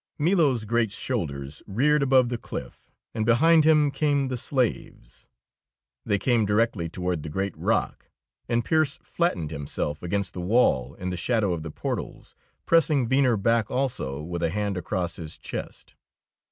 [0.17, 5.27] Milo's great shoulders reared above the cliff, and behind him came the slaves.
[6.07, 8.09] They came directly toward the great rock,
[8.49, 12.33] and Pearse flattened himself against the wall in the shadow of the portals,
[12.65, 15.93] pressing Venner back also with a hand across his chest.